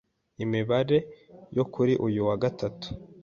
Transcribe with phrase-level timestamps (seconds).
[0.43, 0.97] Imibare
[1.57, 2.81] yo kuri uyu wa Gatanu